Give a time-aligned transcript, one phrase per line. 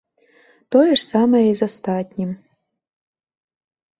[0.75, 2.31] Тое ж самае і з астатнім.